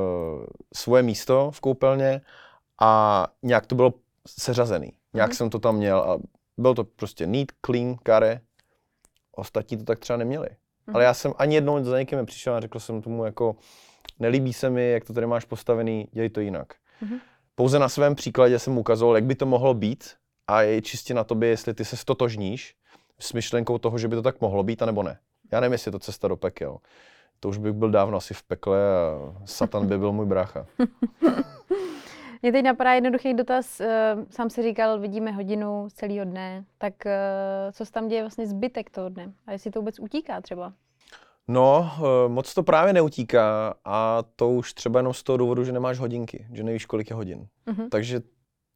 [0.73, 2.21] svoje místo v koupelně
[2.81, 3.93] a nějak to bylo
[4.27, 4.93] seřazený.
[5.13, 5.35] Nějak mm.
[5.35, 6.19] jsem to tam měl a
[6.57, 8.41] byl to prostě neat, clean, kare.
[9.31, 10.47] Ostatní to tak třeba neměli.
[10.87, 10.95] Mm.
[10.95, 13.55] Ale já jsem ani jednou za někým nepřišel a řekl jsem tomu jako,
[14.19, 16.73] nelíbí se mi, jak to tady máš postavený, dělej to jinak.
[17.01, 17.17] Mm.
[17.55, 20.13] Pouze na svém příkladě jsem ukazoval, jak by to mohlo být
[20.47, 22.75] a je čistě na tobě, jestli ty se stotožníš
[23.19, 25.19] s myšlenkou toho, že by to tak mohlo být, anebo ne.
[25.51, 26.77] Já nevím, jestli je to cesta do pekel.
[27.39, 30.65] To už bych byl dávno asi v pekle a Satan by byl můj brácha.
[32.45, 33.79] Mě teď napadá jednoduchý dotaz.
[33.79, 36.65] Eh, sám si říkal, vidíme hodinu z celého dne.
[36.77, 39.33] Tak eh, co se tam děje vlastně zbytek toho dne?
[39.47, 40.73] A jestli to vůbec utíká třeba?
[41.47, 45.71] No, eh, moc to právě neutíká a to už třeba jenom z toho důvodu, že
[45.71, 47.47] nemáš hodinky, že nevíš, kolik je hodin.
[47.67, 47.89] Uh-huh.
[47.89, 48.21] Takže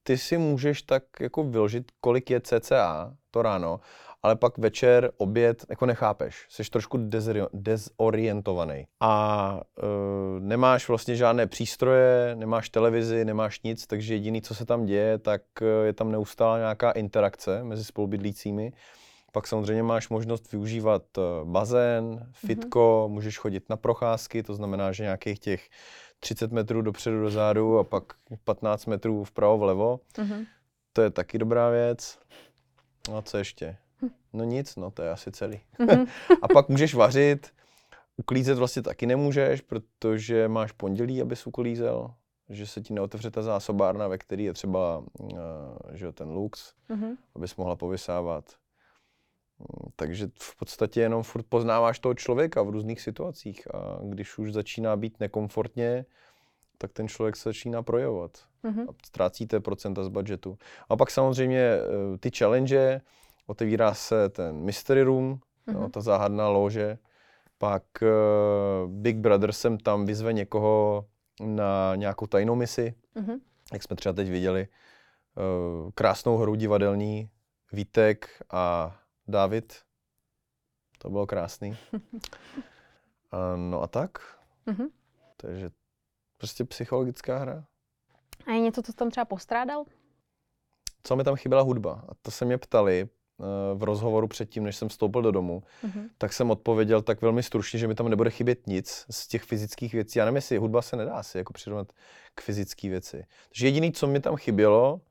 [0.04, 3.80] ty si můžeš tak jako vyložit, kolik je cca to ráno
[4.24, 6.46] ale pak večer, oběd, jako nechápeš.
[6.50, 7.10] Jsi trošku
[7.54, 8.88] dezorientovaný.
[9.00, 14.86] A e, nemáš vlastně žádné přístroje, nemáš televizi, nemáš nic, takže jediný, co se tam
[14.86, 18.74] děje, tak e, je tam neustále nějaká interakce mezi spolubydlícími.
[19.32, 22.32] Pak samozřejmě máš možnost využívat e, bazén, mhm.
[22.34, 23.14] fitko, mm-hmm.
[23.14, 25.70] můžeš chodit na procházky, to znamená, že nějakých těch
[26.20, 28.04] 30 metrů dopředu do zádu a pak
[28.44, 30.00] 15 metrů vpravo vlevo.
[30.18, 30.46] Mm-hmm.
[30.94, 32.20] To je taky dobrá věc.
[33.10, 33.78] No a co ještě?
[34.34, 35.60] No nic, no to je asi celý.
[35.80, 36.08] Mm-hmm.
[36.42, 37.54] a pak můžeš vařit,
[38.18, 42.14] uklízet vlastně taky nemůžeš, protože máš pondělí, abys uklízel,
[42.50, 45.38] že se ti neotevře ta zásobárna, ve které je třeba uh,
[45.94, 47.18] že ten lux, mm-hmm.
[47.36, 48.46] abys mohla povysávat.
[49.60, 54.54] Mm, takže v podstatě jenom furt poznáváš toho člověka v různých situacích a když už
[54.54, 56.06] začíná být nekomfortně,
[56.78, 58.32] tak ten člověk se začíná projevovat
[58.64, 58.90] mm-hmm.
[58.90, 60.58] a ztrácíte procenta z budgetu.
[60.90, 63.02] A pak samozřejmě eh, ty challenge,
[63.50, 65.74] otevírá se ten Mystery Room, mm-hmm.
[65.74, 66.98] no, ta záhadná lože,
[67.58, 71.06] pak uh, Big Brother sem tam vyzve někoho
[71.42, 73.40] na nějakou tajnou misi, mm-hmm.
[73.74, 77.30] jak jsme třeba teď viděli, uh, krásnou hru divadelní,
[77.72, 78.96] Vítek a
[79.28, 79.74] David,
[80.98, 81.78] to bylo krásný.
[81.94, 82.00] uh,
[83.56, 84.12] no a tak.
[84.68, 84.90] Mm-hmm.
[85.38, 85.72] Takže
[86.38, 87.66] prostě psychologická hra.
[88.48, 89.86] A je něco, co tam třeba postrádal?
[91.04, 92.06] Co mi tam chyběla hudba?
[92.10, 93.10] A to se mě ptali,
[93.76, 96.10] v rozhovoru předtím, než jsem vstoupil do domu, mm-hmm.
[96.18, 99.94] tak jsem odpověděl tak velmi stručně, že mi tam nebude chybět nic z těch fyzických
[99.94, 100.20] věcí.
[100.20, 101.92] Já nevím, jestli hudba se nedá si jako přirovnat
[102.36, 103.26] k fyzické věci.
[103.50, 105.02] Takže jediné, co mi tam chybělo,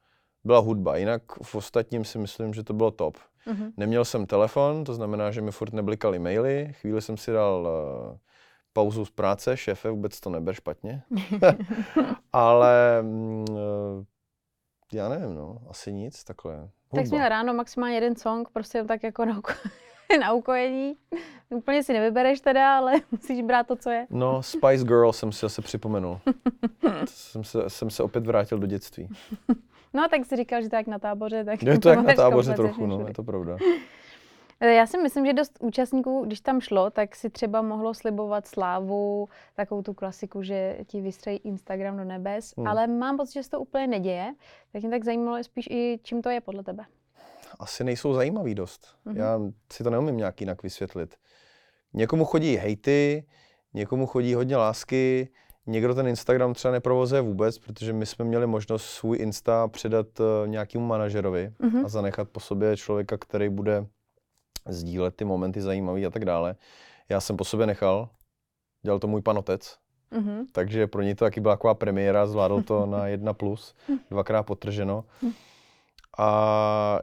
[0.44, 0.96] byla hudba.
[0.96, 3.16] Jinak v ostatním si myslím, že to bylo top.
[3.46, 3.72] Mm-hmm.
[3.76, 6.72] Neměl jsem telefon, to znamená, že mi furt neblikaly maily.
[6.80, 7.68] Chvíli jsem si dal
[8.10, 8.16] uh,
[8.72, 11.02] pauzu z práce, šéfe, vůbec to neber špatně.
[12.32, 13.04] Ale
[13.50, 14.04] uh,
[14.92, 16.68] já nevím, no, asi nic takhle.
[16.94, 19.40] Tak jsi měl ráno maximálně jeden song, prostě tak jako na,
[20.20, 20.96] na ukojení.
[21.50, 24.06] Úplně si nevybereš teda, ale musíš brát to, co je.
[24.10, 26.20] No, Spice Girl jsem si zase připomenul.
[27.04, 29.08] jsem, se, jsem se opět vrátil do dětství.
[29.94, 31.44] No, tak jsi říkal, že tak na táboře.
[31.44, 33.56] Tak je to jak na táboře trochu, no, je to pravda.
[34.60, 38.46] Eh, já si myslím, že dost účastníků, když tam šlo, tak si třeba mohlo slibovat
[38.46, 42.66] slávu, takovou tu klasiku, že ti vystřejí Instagram do nebes, hmm.
[42.66, 44.34] ale mám pocit, že se to úplně neděje.
[44.72, 46.84] Tak mě tak zajímalo spíš i, čím to je podle tebe.
[47.58, 48.86] Asi nejsou zajímavý dost.
[49.06, 49.16] Mm-hmm.
[49.16, 49.40] Já
[49.72, 51.16] si to neumím nějak jinak vysvětlit.
[51.94, 53.26] Někomu chodí hejty,
[53.74, 55.28] někomu chodí hodně lásky,
[55.66, 60.48] někdo ten Instagram třeba neprovozuje vůbec, protože my jsme měli možnost svůj Insta předat uh,
[60.48, 61.84] nějakému manažerovi mm-hmm.
[61.84, 63.86] a zanechat po sobě člověka, který bude
[64.66, 66.56] sdílet ty momenty zajímavé a tak dále.
[67.08, 68.08] Já jsem po sobě nechal,
[68.82, 69.78] dělal to můj pan otec,
[70.12, 70.46] Mm-hmm.
[70.52, 73.74] Takže pro něj to taky byla taková premiéra, zvládl to na jedna plus,
[74.10, 75.04] dvakrát potrženo.
[76.18, 77.00] A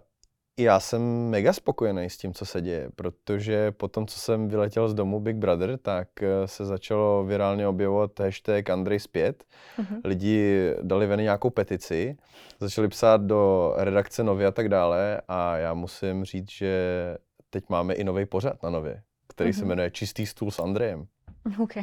[0.60, 4.89] já jsem mega spokojený s tím, co se děje, protože po tom, co jsem vyletěl
[4.89, 9.44] z domu Big Brother, tak eh, se začalo virálně objevovat hashtag Andrej zpět.
[9.80, 10.02] Mm-hmm.
[10.04, 12.18] Lidi dali ven nějakou petici,
[12.60, 17.18] začali psát do redakce Nově a tak dále a já musím říct, že
[17.56, 19.54] teď máme i nový pořad na Nově, který mm-hmm.
[19.54, 19.68] se mhm.
[19.68, 21.08] jmenuje Čistý stůl s Andrejem.
[21.60, 21.74] OK.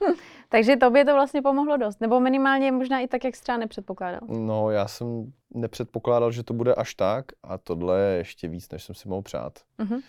[0.48, 4.20] Takže tobě to vlastně pomohlo dost, nebo minimálně možná i tak, jak jsi třeba nepředpokládal.
[4.28, 8.84] No, já jsem nepředpokládal, že to bude až tak a tohle je ještě víc, než
[8.84, 9.58] jsem si mohl přát.
[9.78, 10.02] Uh-huh.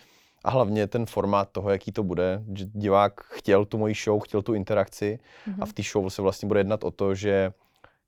[0.44, 4.42] A hlavně ten formát toho, jaký to bude, že divák chtěl tu moji show, chtěl
[4.42, 5.56] tu interakci uh-huh.
[5.60, 7.52] a v té show se vlastně bude jednat o to, že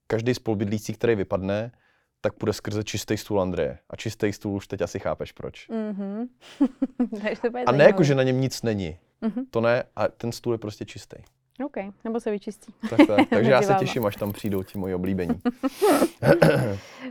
[0.07, 1.73] každý spolubydlící, který vypadne,
[2.27, 3.79] tak půjde skrze čistý stůl Andreje.
[3.91, 5.69] A čistý stůl už teď asi chápeš proč.
[5.77, 6.29] Mm-hmm.
[7.67, 8.99] a ne jako, že na něm nic není.
[9.23, 9.45] Mm-hmm.
[9.51, 11.17] To ne, a ten stůl je prostě čistý.
[11.65, 12.73] OK, nebo se vyčistí.
[12.91, 13.29] Tak, tak.
[13.31, 15.35] Takže já se těším, až tam přijdou ti moji oblíbení.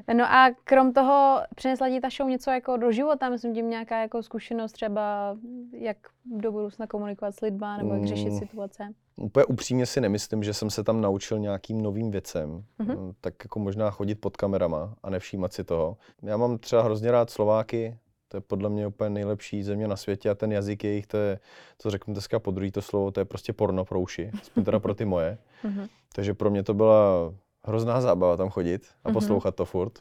[0.13, 3.29] no a krom toho, přinesla ti ta show něco jako do života?
[3.29, 5.37] Myslím tím nějaká jako zkušenost třeba,
[5.71, 8.39] jak do budoucna komunikovat s lidma, nebo jak řešit mm.
[8.39, 8.93] situace?
[9.17, 12.63] Úplně upřímně si nemyslím, že jsem se tam naučil nějakým novým věcem.
[12.79, 13.13] Mm-hmm.
[13.21, 15.97] Tak jako možná chodit pod kamerama a nevšímat si toho.
[16.21, 20.29] Já mám třeba hrozně rád Slováky, to je podle mě úplně nejlepší země na světě
[20.29, 21.39] a ten jazyk jejich, to je,
[21.77, 24.79] co řeknu dneska po druhý to slovo, to je prostě porno pro uši, aspoň teda
[24.79, 25.37] pro ty moje.
[25.63, 25.87] Mhm.
[26.15, 27.33] Takže pro mě to byla
[27.63, 29.13] hrozná zábava tam chodit a mhm.
[29.13, 29.99] poslouchat to furt.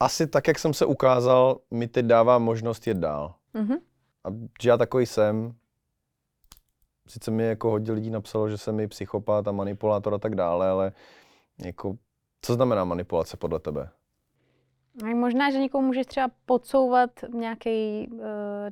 [0.00, 3.34] Asi tak, jak jsem se ukázal, mi teď dává možnost jít dál.
[3.54, 3.74] Mhm.
[4.24, 4.28] A
[4.62, 5.54] že já takový jsem,
[7.08, 10.68] sice mi jako hodně lidí napsalo, že jsem i psychopat a manipulátor a tak dále,
[10.68, 10.92] ale
[11.64, 11.96] jako,
[12.42, 13.90] co znamená manipulace podle tebe?
[15.14, 18.20] Možná, že někomu můžeš třeba podsouvat nějaký uh,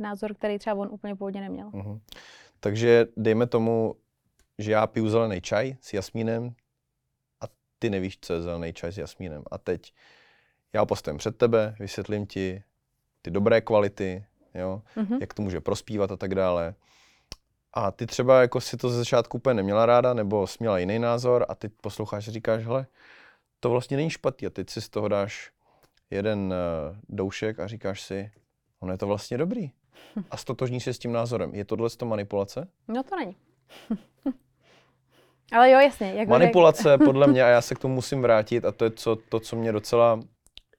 [0.00, 1.70] názor, který třeba on úplně původně neměl.
[1.70, 2.00] Uh-huh.
[2.60, 3.96] Takže dejme tomu,
[4.58, 6.54] že já piju zelený čaj s jasmínem
[7.40, 7.44] a
[7.78, 9.42] ty nevíš, co je zelený čaj s jasmínem.
[9.50, 9.92] A teď
[10.72, 12.62] já postavím před tebe, vysvětlím ti
[13.22, 15.18] ty dobré kvality, jo, uh-huh.
[15.20, 16.74] jak to může prospívat a tak dále.
[17.72, 20.98] A ty třeba jako si to ze začátku úplně neměla ráda, nebo jsi měla jiný
[20.98, 22.86] názor a ty posloucháš a říkáš, hele,
[23.60, 25.50] to vlastně není špatný a teď si z toho dáš
[26.10, 28.30] jeden uh, doušek a říkáš si,
[28.80, 29.70] ono je to vlastně dobrý.
[30.30, 31.54] A stotožní se s tím názorem.
[31.54, 32.68] Je tohle to manipulace?
[32.88, 33.36] No to není.
[35.52, 36.14] Ale jo, jasně.
[36.14, 39.16] Jak manipulace podle mě, a já se k tomu musím vrátit, a to je co,
[39.16, 40.20] to, co mě docela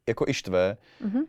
[0.09, 1.25] jako i štve, mm-hmm.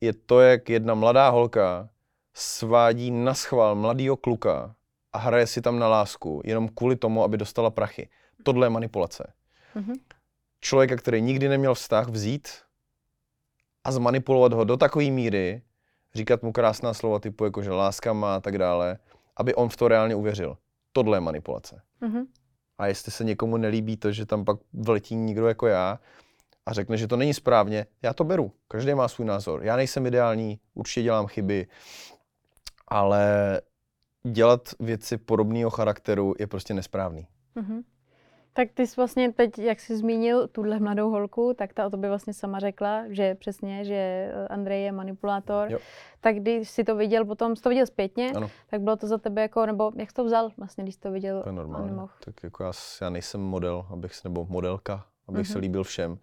[0.00, 1.88] je to, jak jedna mladá holka
[2.34, 4.74] svádí na schvál mladýho kluka
[5.12, 8.08] a hraje si tam na lásku, jenom kvůli tomu, aby dostala prachy.
[8.42, 9.32] Tohle je manipulace.
[9.76, 9.94] Mm-hmm.
[10.60, 12.48] Člověka, který nikdy neměl vztah, vzít
[13.86, 15.62] a zmanipulovat ho do takové míry,
[16.14, 18.98] říkat mu krásná slova typu jako, že láska má a tak dále,
[19.36, 20.56] aby on v to reálně uvěřil.
[20.92, 21.82] Tohle je manipulace.
[22.02, 22.26] Mm-hmm.
[22.78, 26.00] A jestli se někomu nelíbí to, že tam pak vletí někdo jako já
[26.66, 28.52] a řekne, že to není správně, já to beru.
[28.68, 29.64] Každý má svůj názor.
[29.64, 31.66] Já nejsem ideální, určitě dělám chyby,
[32.88, 33.60] ale
[34.32, 37.26] dělat věci podobného charakteru je prostě nesprávný.
[37.56, 37.82] Mm-hmm.
[38.56, 42.08] Tak ty jsi vlastně teď, jak jsi zmínil tuhle mladou holku, tak ta o tobě
[42.08, 45.72] vlastně sama řekla, že přesně, že eh, Andrej je manipulátor.
[45.72, 45.78] Jo.
[46.20, 48.50] Tak když jsi to viděl potom, jsi to viděl zpětně, ano.
[48.70, 51.10] tak bylo to za tebe jako, nebo jak jsi to vzal vlastně, když jsi to
[51.10, 51.42] viděl?
[51.42, 52.08] To je normální.
[52.24, 55.52] Tak jako já, já nejsem model, abych se, nebo modelka, abych mm-hmm.
[55.52, 55.62] se mhm.
[55.62, 56.18] líbil všem.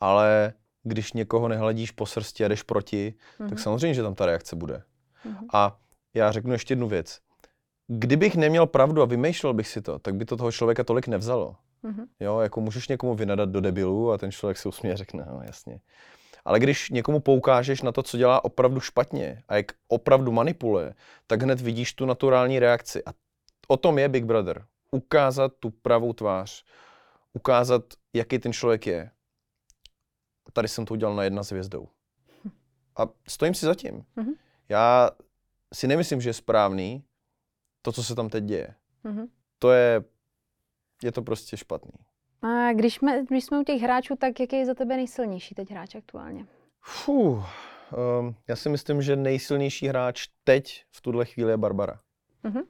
[0.00, 3.44] Ale když někoho nehledíš po srsti a jdeš proti, mm-hmm.
[3.44, 3.58] tak mhm.
[3.58, 4.82] samozřejmě, že tam ta reakce bude.
[5.26, 5.46] Mm-hmm.
[5.52, 5.76] A
[6.14, 7.20] já řeknu ještě jednu věc.
[7.86, 11.56] Kdybych neměl pravdu a vymýšlel bych si to, tak by to toho člověka tolik nevzalo.
[11.84, 12.06] Mm-hmm.
[12.20, 15.40] Jo, jako můžeš někomu vynadat do debilu a ten člověk si usměje a řekne, no
[15.44, 15.80] jasně.
[16.44, 20.94] Ale když někomu poukážeš na to, co dělá opravdu špatně a jak opravdu manipuluje,
[21.26, 23.04] tak hned vidíš tu naturální reakci.
[23.04, 23.10] A
[23.68, 24.66] o tom je Big Brother.
[24.90, 26.64] Ukázat tu pravou tvář.
[27.32, 29.10] Ukázat, jaký ten člověk je.
[30.52, 31.88] Tady jsem to udělal na jedna s hvězdou.
[32.96, 34.04] A stojím si za tím.
[34.16, 34.34] Mm-hmm.
[34.68, 35.10] Já
[35.74, 37.04] si nemyslím, že je správný
[37.82, 38.74] to, co se tam teď děje.
[39.04, 39.28] Mm-hmm.
[39.58, 40.04] To je
[41.02, 41.92] je to prostě špatný.
[42.42, 45.70] A když jsme, když jsme u těch hráčů, tak jaký je za tebe nejsilnější teď
[45.70, 46.46] hráč aktuálně?
[46.80, 47.46] Fuh,
[48.20, 52.00] um, já si myslím, že nejsilnější hráč teď v tuhle chvíli je Barbara.
[52.44, 52.64] Mm-hmm.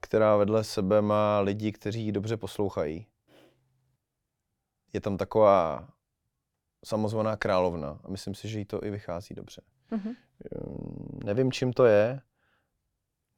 [0.00, 3.06] Která vedle sebe má lidi, kteří ji dobře poslouchají.
[4.92, 5.88] Je tam taková
[6.84, 9.62] samozvaná královna a myslím si, že jí to i vychází dobře.
[9.92, 10.16] Mm-hmm.
[11.24, 12.20] Nevím, čím to je.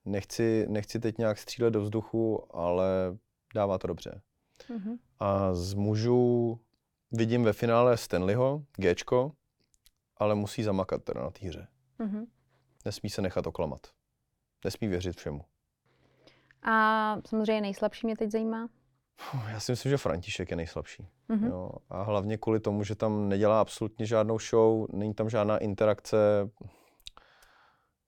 [0.05, 3.17] Nechci, nechci teď nějak střílet do vzduchu, ale
[3.55, 4.21] dává to dobře.
[4.71, 4.99] Mm-hmm.
[5.19, 6.61] A z mužů
[7.13, 9.33] vidím ve finále Stanleyho, Gčko,
[10.17, 11.69] ale musí zamakat teda na té hře.
[12.01, 12.27] Mm-hmm.
[12.85, 13.81] Nesmí se nechat oklamat.
[14.65, 15.45] Nesmí věřit všemu.
[16.63, 18.69] A samozřejmě nejslabší mě teď zajímá?
[19.49, 21.09] Já si myslím, že František je nejslabší.
[21.29, 21.47] Mm-hmm.
[21.47, 21.71] Jo.
[21.89, 26.51] A hlavně kvůli tomu, že tam nedělá absolutně žádnou show, není tam žádná interakce.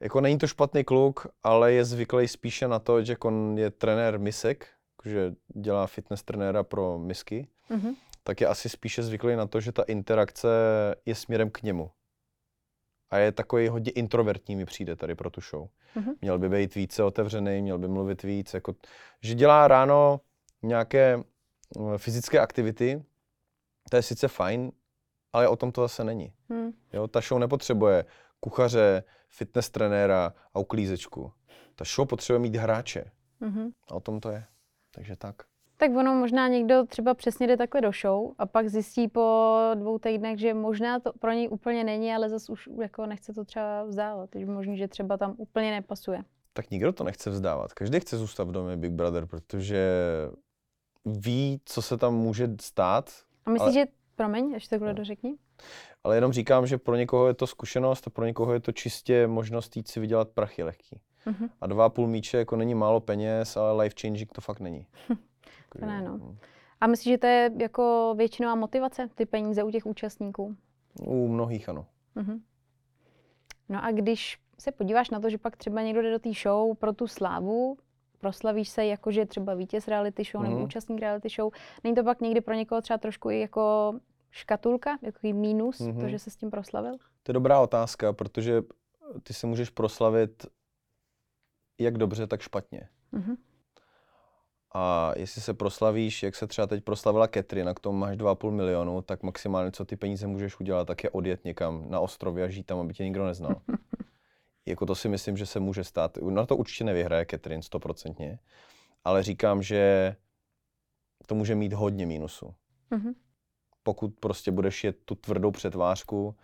[0.00, 4.18] Jako není to špatný kluk, ale je zvyklý spíše na to, že on je trenér
[4.18, 4.68] misek,
[5.04, 7.94] že dělá fitness trenéra pro misky, mm-hmm.
[8.22, 10.48] tak je asi spíše zvyklý na to, že ta interakce
[11.06, 11.90] je směrem k němu.
[13.10, 15.68] A je takový hodně introvertní mi přijde tady pro tu show.
[15.96, 16.14] Mm-hmm.
[16.20, 18.54] Měl by být více otevřený, měl by mluvit víc.
[18.54, 18.74] Jako,
[19.22, 20.20] že dělá ráno
[20.62, 21.22] nějaké
[21.76, 23.04] eh, fyzické aktivity,
[23.90, 24.72] to je sice fajn,
[25.32, 26.32] ale o tom to zase není.
[26.48, 26.72] Hmm.
[26.92, 28.04] Jo, ta show nepotřebuje
[28.40, 31.32] kuchaře, fitness trenéra a uklízečku.
[31.74, 33.10] Ta show potřebuje mít hráče.
[33.42, 33.72] Mm-hmm.
[33.88, 34.44] A o tom to je.
[34.90, 35.36] Takže tak.
[35.76, 39.98] Tak ono možná někdo třeba přesně jde takhle do show a pak zjistí po dvou
[39.98, 43.84] týdnech, že možná to pro něj úplně není, ale zase už jako nechce to třeba
[43.84, 44.30] vzdávat.
[44.30, 46.22] Takže možná, že třeba tam úplně nepasuje.
[46.52, 47.72] Tak nikdo to nechce vzdávat.
[47.72, 49.88] Každý chce zůstat v domě Big Brother, protože
[51.04, 53.10] ví, co se tam může stát.
[53.46, 53.72] A myslíš, ale...
[53.72, 54.94] že, promiň, ještě takhle no.
[54.94, 55.36] dořekni?
[56.04, 59.26] Ale jenom říkám, že pro někoho je to zkušenost a pro někoho je to čistě
[59.26, 61.00] možnost jít si vydělat prachy lehký.
[61.26, 61.50] Uh-huh.
[61.60, 64.86] A dva půl míče jako není málo peněz, ale life changing to fakt není.
[65.78, 66.16] to ne, no.
[66.18, 66.36] no.
[66.80, 70.56] A myslíš, že to je jako většinová motivace, ty peníze u těch účastníků?
[71.06, 71.86] U mnohých ano.
[72.16, 72.40] Uh-huh.
[73.68, 76.76] No a když se podíváš na to, že pak třeba někdo jde do té show
[76.76, 77.76] pro tu slávu,
[78.20, 80.44] proslavíš se jako, že třeba vítěz reality show mm.
[80.48, 80.64] nebo mhm.
[80.64, 81.52] účastník reality show.
[81.84, 83.94] Není to pak někdy pro někoho třeba trošku i jako
[84.30, 86.00] škatulka, jako mínus, mm-hmm.
[86.00, 86.92] to, že se s tím proslavil?
[87.22, 88.62] To je dobrá otázka, protože
[89.22, 90.46] ty se můžeš proslavit
[91.80, 92.88] jak dobře, tak špatně.
[93.12, 93.36] Mm-hmm.
[94.74, 98.50] A jestli se proslavíš, jak se třeba teď proslavila Catherine, a k tomu máš 2,5
[98.50, 102.48] milionu, tak maximálně, co ty peníze můžeš udělat, tak je odjet někam na ostrově a
[102.48, 103.62] žít tam, aby tě nikdo neznal.
[104.66, 106.16] Jako to si myslím, že se může stát.
[106.16, 108.38] Na to určitě nevyhraje Catherine stoprocentně,
[109.04, 110.16] ale říkám, že
[111.26, 112.54] to může mít hodně mínusu.
[112.90, 113.14] Mm-hmm.
[113.82, 116.36] Pokud prostě budeš jet tu tvrdou přetvářku,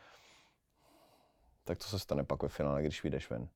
[1.64, 3.48] tak to se stane pak ve finále, když vyjdeš ven.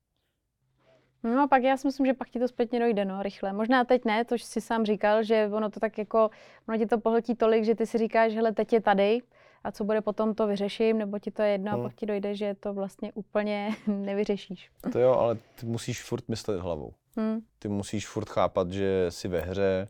[1.22, 3.52] No a pak já si myslím, že pak ti to zpětně dojde, no, rychle.
[3.52, 6.30] Možná teď ne, to jsi sám říkal, že ono to tak jako,
[6.68, 9.20] ono ti to pohltí tolik, že ty si říkáš, hele, teď je tady,
[9.64, 11.80] a co bude potom, to vyřeším, nebo ti to je jedno hmm.
[11.80, 14.70] a pak ti dojde, že to vlastně úplně nevyřešíš.
[14.92, 16.94] To jo, ale ty musíš furt myslet hlavou.
[17.16, 17.40] Hmm.
[17.58, 19.88] Ty musíš furt chápat, že jsi ve hře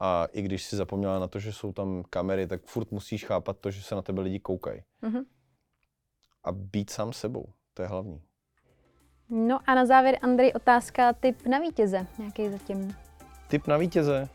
[0.00, 3.58] a i když jsi zapomněla na to, že jsou tam kamery, tak furt musíš chápat
[3.60, 4.82] to, že se na tebe lidi koukají.
[5.02, 5.22] Hmm.
[6.44, 8.22] A být sám sebou, to je hlavní.
[9.30, 12.96] No a na závěr, Andrej, otázka, typ na vítěze, nějaký zatím.
[13.48, 14.28] Typ na vítěze?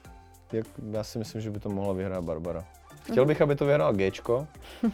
[0.92, 2.66] Já si myslím, že by to mohla vyhrát Barbara.
[3.04, 4.48] Chtěl bych, aby to vyhrál Gčko.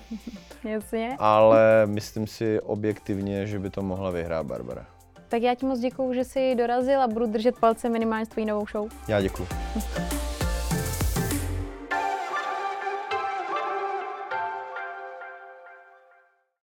[0.64, 1.16] Jasně.
[1.20, 4.86] Ale myslím si objektivně, že by to mohla vyhrát Barbara.
[5.28, 8.46] Tak já ti moc děkuju, že jsi dorazil a budu držet palce minimálně s tvojí
[8.46, 8.90] novou show.
[9.08, 9.48] Já děkuju.